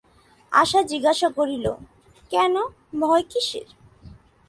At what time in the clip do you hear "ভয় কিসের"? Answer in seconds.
3.01-3.67